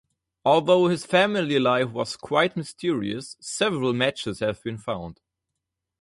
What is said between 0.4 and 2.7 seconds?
Although his family life was quite